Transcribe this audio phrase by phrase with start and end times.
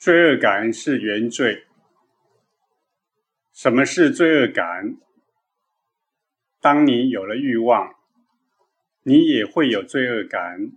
[0.00, 1.66] 罪恶感是原罪。
[3.52, 4.96] 什么是罪恶感？
[6.58, 7.96] 当你有了欲望，
[9.02, 10.72] 你也会有罪恶感。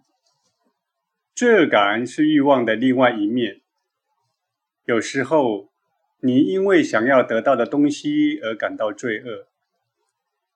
[1.33, 3.61] 罪恶感是欲望的另外一面。
[4.83, 5.71] 有时候，
[6.19, 9.47] 你因为想要得到的东西而感到罪恶，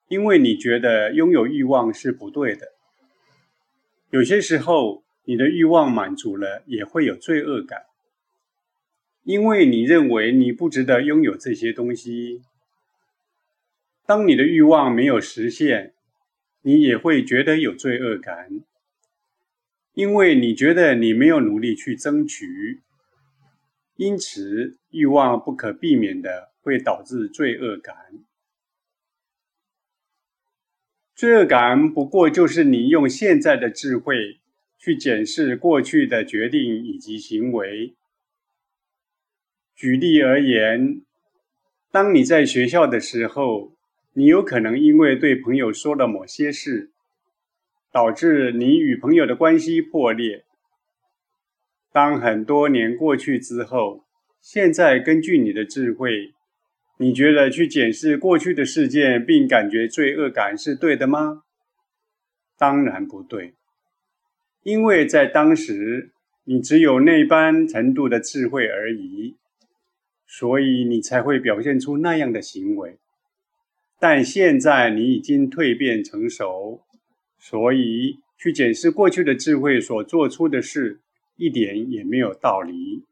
[0.09, 2.73] 因为你觉得拥有欲望是不对的。
[4.09, 7.85] 有些时候，你的欲望满足了，也会有罪恶感。
[9.27, 12.43] 因为你认为你不值得拥有这些东西，
[14.05, 15.93] 当你的欲望没有实现，
[16.61, 18.63] 你也会觉得有罪恶感。
[19.93, 22.79] 因为你觉得你没有努力去争取，
[23.97, 27.97] 因此欲望不可避免的会导致罪恶感。
[31.13, 34.39] 罪恶感不过就是你用现在的智慧
[34.77, 37.93] 去检视过去的决定以及行为。
[39.77, 41.03] 举例而言，
[41.91, 43.73] 当你在学校的时候，
[44.13, 46.89] 你有可能因为对朋友说了某些事，
[47.91, 50.45] 导致你与朋友的关系破裂。
[51.91, 54.03] 当很多年过去之后，
[54.41, 56.33] 现在根据你的智慧，
[56.97, 61.43] 你觉得去检视过去的事件并感觉罪恶感是对的吗？
[62.57, 63.53] 当然不对，
[64.63, 66.09] 因为在当时
[66.45, 69.37] 你只有那般程度的智慧而已。
[70.27, 72.97] 所以你才会表现出那样的行为，
[73.97, 76.81] 但现在你已经蜕变成熟，
[77.39, 80.99] 所以去检视过去的智慧所做出的事，
[81.37, 83.03] 一点也没有道理。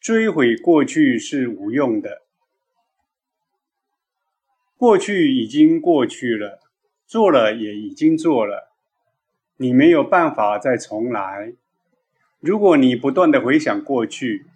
[0.00, 2.22] 追悔过去是无用的，
[4.76, 6.60] 过去已经过去了，
[7.04, 8.72] 做了也已经做了，
[9.56, 11.52] 你没有办法再重来。
[12.38, 14.46] 如果你不断的回想过去，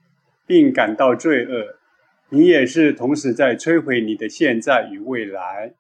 [0.53, 1.79] 并感到罪恶，
[2.29, 5.73] 你也是同时在摧毁你的现在与未来。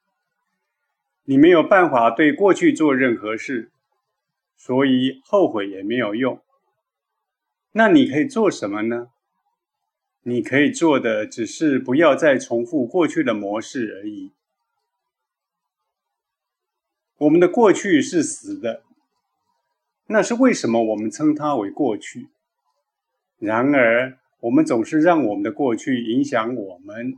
[1.24, 3.70] 你没有办法对过去做任何事，
[4.56, 6.40] 所以后悔也没有用。
[7.72, 9.08] 那你可以做什么呢？
[10.22, 14.32] 你可以做的只是不要再重复过去的模式而已。
[17.18, 18.84] 我们的过去是死的，
[20.06, 22.30] 那是为什么我们称它为过去？
[23.38, 24.21] 然而。
[24.42, 27.16] 我们总是让我们的过去影响我们，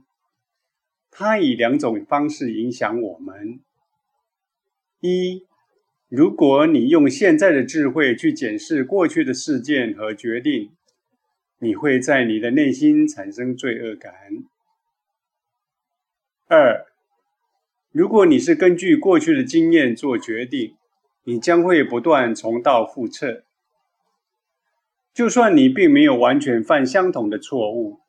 [1.10, 3.60] 它以两种方式影响我们：
[5.00, 5.46] 一，
[6.08, 10.72] 如果你用现在的智慧去检视过去的事件和决定，
[11.60, 14.12] 你会在你的内心产生罪恶感；
[16.46, 16.84] 二，
[17.90, 20.76] 如果你是根据过去的经验做决定，
[21.24, 23.44] 你将会不断重蹈覆辙。
[25.14, 28.00] 就算你并没有完全犯相同的错误，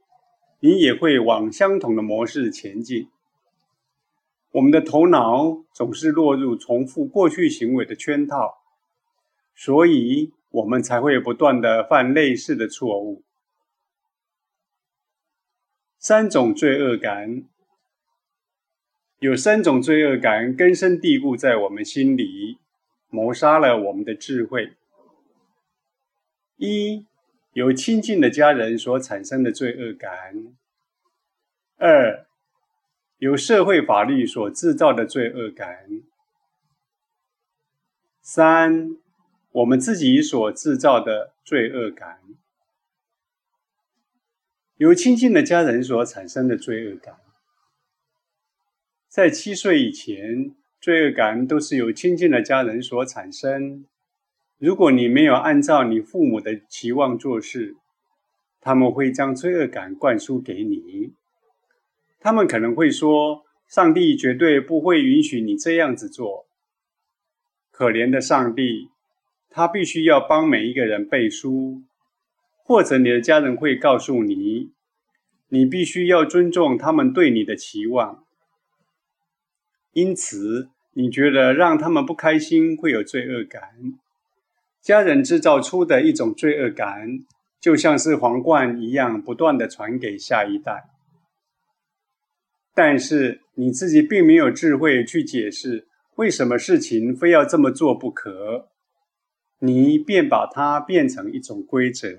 [0.59, 3.09] 你也会往相同的模式前进。
[4.53, 8.57] 我们的头脑总是落入重复过去行为的圈套，
[9.53, 13.21] 所以我们才会不断的犯类似的错误。
[15.99, 17.43] 三种罪恶感，
[19.19, 22.57] 有三种罪恶感根深蒂固在我们心里，
[23.11, 24.73] 谋杀了我们的智慧。
[26.57, 27.05] 一
[27.51, 30.55] 由亲近的家人所产生的罪恶感；
[31.77, 32.25] 二
[33.17, 36.01] 由社会法律所制造的罪恶感；
[38.21, 38.97] 三
[39.51, 42.21] 我们自己所制造的罪恶感。
[44.77, 47.15] 由亲近的家人所产生的罪恶感，
[49.07, 53.85] 在七岁以前，罪恶感都是由亲近的家人所产生。
[54.65, 57.75] 如果你没有按照你父母的期望做事，
[58.59, 61.13] 他们会将罪恶感灌输给你。
[62.19, 66.47] 他们可能会说：“上帝绝对不会允许你这样子做。”
[67.69, 68.89] 可怜的上帝，
[69.51, 71.83] 他必须要帮每一个人背书。
[72.63, 74.71] 或者你的家人会告诉你
[75.49, 78.25] ：“你必须要尊重他们对你的期望。”
[79.93, 83.99] 因此，你觉得让他们不开心会有罪恶感。
[84.85, 87.25] 家人制造出的一种罪恶感，
[87.59, 90.91] 就像是皇冠一样，不断的传给下一代。
[92.75, 95.87] 但是你自己并没有智慧去解释
[96.17, 98.69] 为什么事情非要这么做不可，
[99.57, 102.15] 你便把它变成一种规则，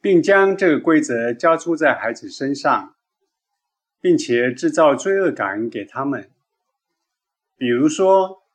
[0.00, 2.94] 并将这个规则加诸在孩子身上，
[4.00, 6.30] 并且制造罪恶感给他们。
[7.58, 8.45] 比如说。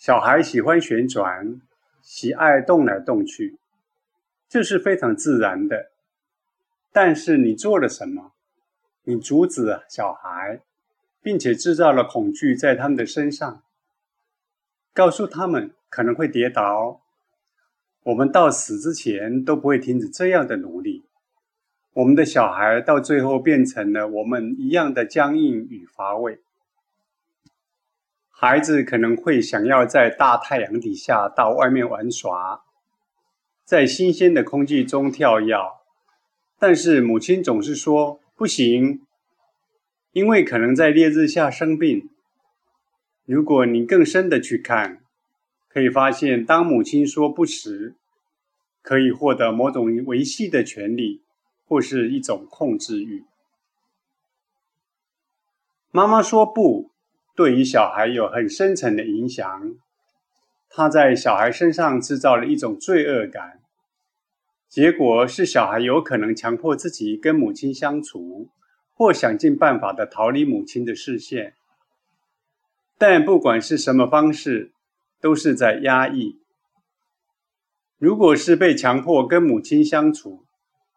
[0.00, 1.60] 小孩喜欢旋转，
[2.00, 3.58] 喜爱动来动去。
[4.48, 5.90] 这是非常自然的。
[6.90, 8.32] 但是你做了什么？
[9.04, 10.62] 你阻止小孩，
[11.20, 13.62] 并且制造了恐惧在他们的身上，
[14.94, 17.02] 告诉他们可能会跌倒。
[18.04, 21.04] 我们到死之前都不会停止这样的努力。
[21.92, 26.40] 我们的小孩到最后变成了我们一样的僵硬与乏味。
[28.42, 32.64] 孩子可能会想要在大太阳底下到外面玩耍，
[33.66, 35.54] 在新鲜的空气中跳跃，
[36.58, 39.02] 但是母亲总是说不行，
[40.12, 42.08] 因为可能在烈日下生病。
[43.26, 45.04] 如果你更深的去看，
[45.68, 47.94] 可以发现，当母亲说不时，
[48.80, 51.20] 可以获得某种维系的权利，
[51.66, 53.26] 或是一种控制欲。
[55.90, 56.89] 妈妈说不。
[57.40, 59.74] 对于小孩有很深层的影响，
[60.68, 63.60] 他在小孩身上制造了一种罪恶感，
[64.68, 68.50] 结果是小孩有可能强迫自己跟母亲相处，
[68.92, 71.54] 或想尽办法的逃离母亲的视线。
[72.98, 74.72] 但不管是什么方式，
[75.18, 76.42] 都是在压抑。
[77.96, 80.44] 如果是被强迫跟母亲相处，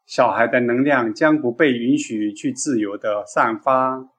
[0.05, 4.09] 小孩的能量将不被允许去自由的散发。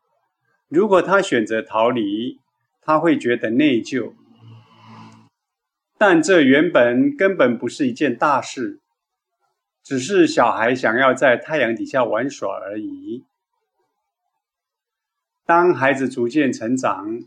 [0.68, 2.40] 如果他选择逃离，
[2.80, 4.14] 他会觉得内疚。
[5.96, 8.80] 但这原本根本不是一件大事，
[9.82, 13.24] 只是小孩想要在太阳底下玩耍而已。
[15.46, 17.20] 当孩子逐渐成长，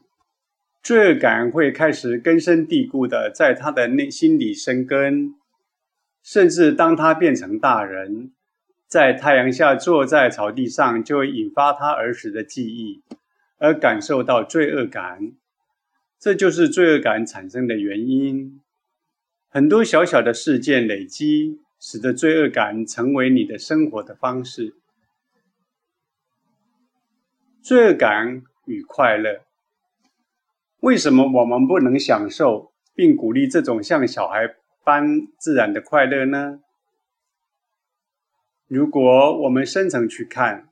[0.84, 5.36] 罪恶感会开始根深蒂固的在他的内心里生根，
[6.24, 8.34] 甚至当他变成大人，
[8.88, 13.04] 在太阳下坐在草地上，就会引发他儿时的记忆。
[13.60, 15.32] 而感受到罪恶感，
[16.20, 18.62] 这就是罪恶感产生的原因。
[19.50, 24.76] 很多小小的事件累积，使得罪恶感成为你的生活的方式。
[27.62, 29.42] 罪恶感与快乐，
[30.82, 36.62] 为什么我们不能享受并鼓励这种像小孩般自然的快乐呢？
[38.68, 40.67] 如果我们深层去看。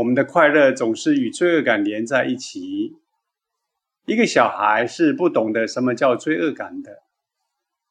[0.00, 2.96] 我们的快乐总是与罪恶感连在一起。
[4.06, 7.02] 一个小孩是不懂得什么叫罪恶感的，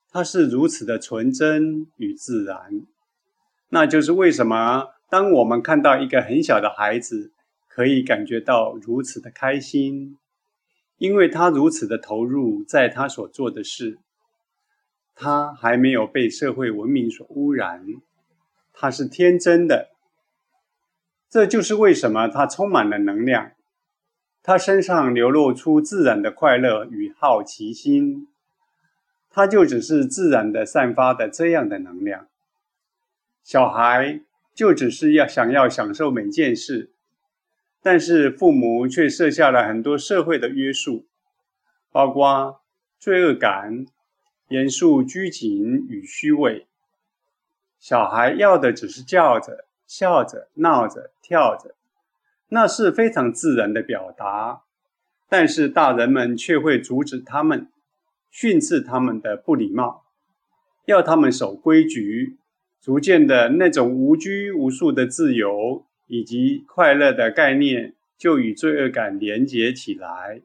[0.10, 2.82] 他是如此的纯真与自然。
[3.70, 7.32] 那就是为什么当我们看到一个很小的孩子，
[7.68, 10.18] 可以感觉到如此的开心，
[10.98, 14.00] 因为他如此的投入在他所做的事，
[15.14, 17.86] 他还没有被社会文明所污染，
[18.74, 19.92] 他是天真的。
[21.30, 23.52] 这就是为什么他充满了能量，
[24.42, 28.28] 他身上流露出自然的快乐与好奇心，
[29.30, 32.28] 他就只是自然的散发的这样的能量。
[33.44, 34.22] 小孩
[34.56, 36.90] 就只是要想要享受每件事，
[37.84, 41.06] 但是父母却设下了很多社会的约束，
[41.92, 42.62] 包括
[42.98, 43.86] 罪恶感、
[44.48, 46.66] 严肃拘谨与虚伪。
[47.80, 49.69] 小孩要的只是叫着。
[49.89, 51.74] 笑着、闹着、跳着，
[52.50, 54.62] 那是非常自然的表达。
[55.27, 57.71] 但是大人们却会阻止他们，
[58.30, 60.06] 训斥他们的不礼貌，
[60.86, 62.38] 要他们守规矩。
[62.79, 70.43] 逐渐的，那种无拘无束的自由以及快乐的概念，就与罪恶感连结起来。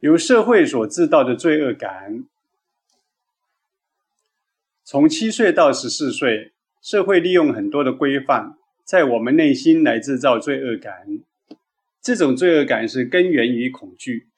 [0.00, 2.24] 由社会所制造的罪恶感。
[4.88, 11.18] 从七岁到十四岁，社会利用很多的规范，在我们内心来制造罪恶感。
[12.00, 14.28] 这种罪恶感是根源于恐惧。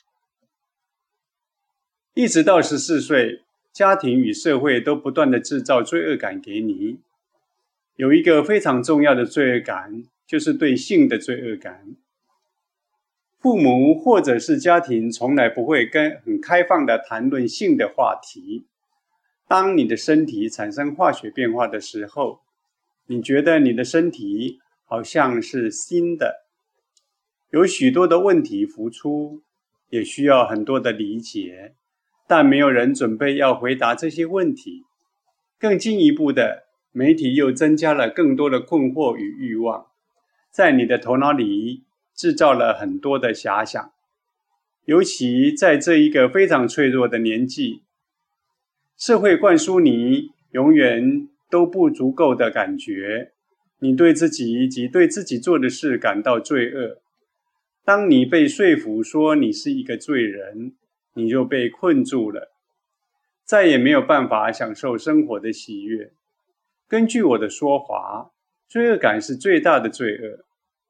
[2.15, 3.43] 一直到十四岁，
[3.75, 7.01] 家庭与社会都不断的制造罪恶感给你。
[7.97, 11.95] 有一个非常重要的罪恶感，就是对性的罪恶感。
[13.39, 18.65] 父母或者是家庭从来不会跟很开放的谈论性的话题。
[19.49, 22.43] 当你的身体产生化学变化的时候，
[23.07, 26.45] 你觉得你的身体好像是新的，
[27.51, 29.43] 有许多的问题浮出，
[29.89, 31.75] 也需要很多的理解，
[32.27, 34.85] 但没有人准备要回答这些问题。
[35.59, 39.87] 更进一步的，媒体又增加了更多的困惑与欲望，
[40.51, 43.93] 在你的头脑里制造了很多的遐想，
[44.85, 47.85] 尤其在这一个非常脆弱的年纪。
[48.99, 53.31] 社会灌输你永远都不足够的感觉，
[53.79, 57.01] 你对自己及对自己做的事感到罪恶。
[57.85, 60.75] 当你被说服说你是一个罪人，
[61.15, 62.53] 你就被困住了。
[63.45, 66.13] 再也没有办法享受生活的喜悦。
[66.89, 68.33] 根据我的说法，
[68.69, 70.45] 罪恶感是最大的罪恶。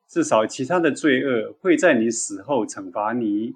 [0.08, 3.52] 至少其他的罪恶会在你死后惩罚你，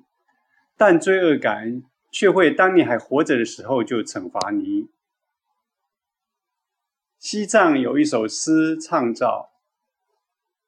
[0.76, 1.82] 但罪恶感
[2.12, 4.88] 却会当你还活着的时候就惩罚你。
[7.18, 9.52] 西藏有一首诗唱道：“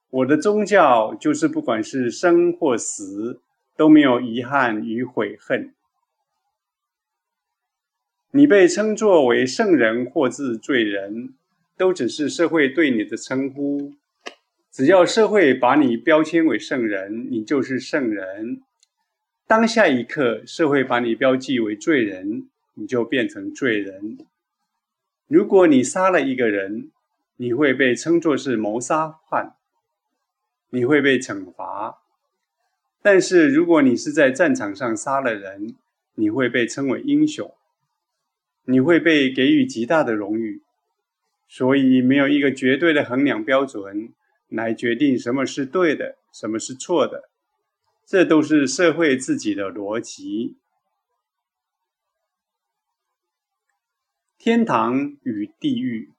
[0.08, 3.42] 我的宗教就是不管是生或死，
[3.76, 5.74] 都没有遗憾与悔恨。”
[8.32, 11.34] 你被称作为圣人或自罪人，
[11.76, 13.92] 都只是社会对你的称呼。
[14.72, 18.60] 只要社会把你标签为圣人，你就是圣人；
[19.56, 24.18] 当下一刻，社会把你标记为罪人，你就变成罪人。
[25.28, 26.90] 如果你杀了一个人，
[27.37, 29.54] 你会被称作是谋杀犯，
[30.70, 32.00] 你会被惩罚；
[33.00, 35.76] 但是如果你是在战场上杀了人，
[36.16, 37.54] 你会被称为英雄，
[38.64, 40.62] 你会被给予极大的荣誉。
[41.46, 44.12] 所以，没有一个绝对的衡量标准。
[44.49, 47.28] 来决定什么是对的，什么是错的，
[48.06, 50.56] 这都是社会自己的逻辑。
[54.38, 56.11] 天堂与地狱，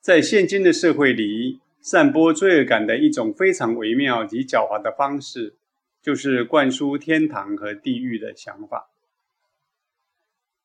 [0.00, 5.56] 在现今的社会里，散播罪恶感的一种非常微妙及狡猾的方式，
[6.02, 8.90] 就是灌输天堂和地狱的想法。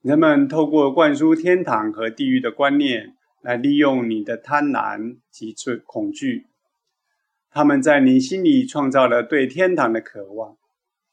[0.02, 3.14] 人们透过灌输天堂和地狱的观念。
[3.40, 6.48] 来利用你的贪婪及罪恐惧，
[7.52, 10.58] 他们在你心里创造了对天堂的渴望，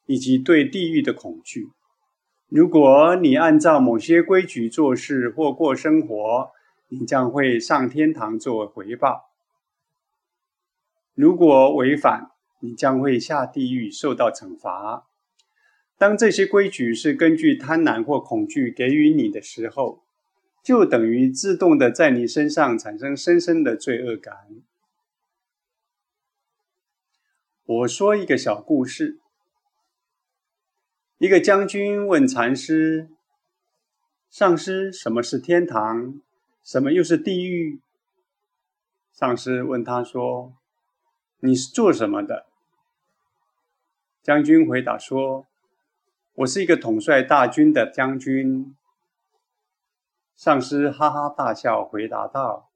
[0.07, 1.69] 以及对地狱的恐惧。
[2.49, 6.51] 如果你按照某些规矩做事或过生活，
[6.89, 9.31] 你将会上天堂作为回报；
[11.15, 15.07] 如果违反，你将会下地狱受到惩罚。
[15.97, 20.05] 当这些规矩是根据贪婪或恐惧给予你的时候，
[20.63, 24.35] 就等于自动的在你身上产生深深的罪恶感。
[27.67, 29.21] 我说一个小故事：
[31.17, 33.09] 一个将军问禅师
[34.29, 36.21] ：“上师，什么是天堂？
[36.63, 37.81] 什么又是地狱？”
[39.15, 40.53] 上师问他说
[41.41, 42.45] ：“你是做什么的？”
[44.23, 45.47] 将军回答说
[46.37, 48.77] ：“我是一个统帅大军的将军。”
[50.37, 52.69] 上师哈哈大笑，回答道：“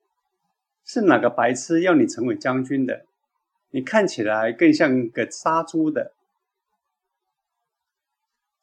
[0.82, 3.04] 是哪个白痴要你成为将军的？
[3.70, 6.12] 你看起来更像个杀猪的。”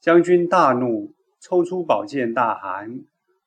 [0.01, 3.05] 将军大怒，抽出宝剑，大喊：“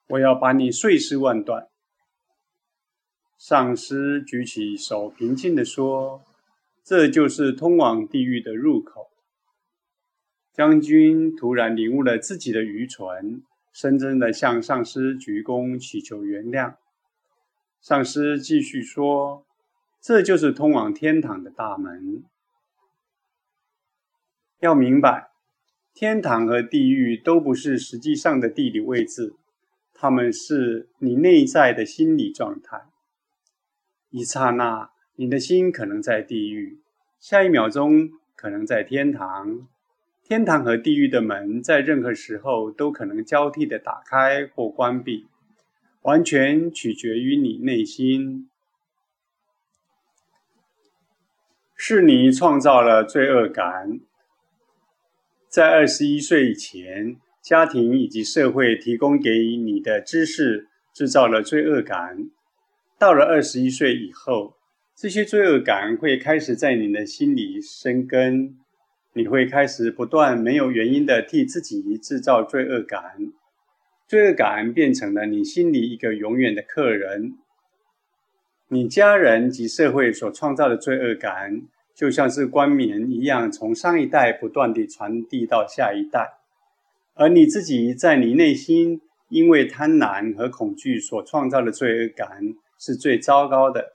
[0.08, 1.68] 我要把你碎尸万段！”
[3.38, 6.22] 上司举起手，平静地说
[6.82, 9.10] ：“这就是通往地狱的入口。”
[10.52, 13.42] 将军突然领悟了自己的愚蠢。
[13.70, 16.74] 深深的向上师鞠躬，祈求原谅。
[17.80, 19.46] 上师继续说
[20.00, 22.25] ：“这就是通往天堂的大门。
[24.61, 25.31] 要明白，
[25.95, 29.35] 天堂和地狱都不是实际上的地理位置，
[29.95, 32.87] 它们是你内在的心理状态。
[34.11, 36.78] 一刹那，你的心可能在地狱；
[37.21, 39.69] 下一秒钟，可能在天堂。”
[40.23, 45.26] 天堂和地狱的门在任何时候都可能交替的打开或关闭，
[46.02, 48.50] 完全取决于你内心。
[51.80, 54.00] 是你创造了罪恶感。
[55.49, 62.28] 在二十一岁以前，家庭以及社会提供给你的知识制造了罪恶感。
[62.99, 64.56] 到了二十一岁以后，
[64.97, 68.56] 这些罪恶感会开始在你的心里生根。
[69.14, 73.32] 你会开始不断没有原因的替自己制造罪恶感，
[74.08, 77.38] 罪恶感变成了你心里一个永远的客人。
[78.70, 81.62] 你家人及社会所创造的罪恶感，
[81.94, 86.34] 就像是冠冕一样，从上一代不断地传递到下一代。
[87.14, 92.28] 而你自己在你内心因为贪婪和恐惧所创造的罪恶感，
[92.78, 93.94] 是最糟糕的。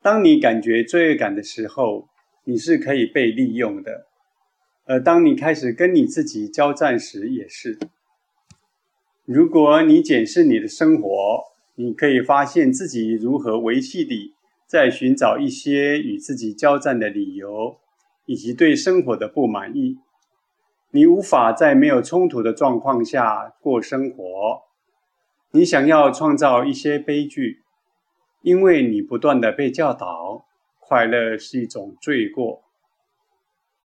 [0.00, 2.08] 当你感觉罪恶感的时候，
[2.44, 4.06] 你是可以被利用的，
[4.84, 7.76] 而当你开始跟你自己交战时，也是。
[9.24, 11.42] 如果你检视你的生活，
[11.76, 14.34] 你可以发现自己如何维系地
[14.66, 17.78] 在寻找一些与自己交战的理由，
[18.26, 19.98] 以及对生活的不满意。
[20.90, 24.62] 你无法在没有冲突的状况下过生活。
[25.52, 27.62] 你想要创造一些悲剧，
[28.42, 30.46] 因为你不断的被教导。
[30.80, 32.63] 快乐是一种罪过。